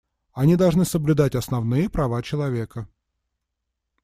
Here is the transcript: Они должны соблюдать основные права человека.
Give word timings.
Они 0.33 0.55
должны 0.55 0.83
соблюдать 0.83 1.35
основные 1.35 1.87
права 1.87 2.23
человека. 2.23 2.87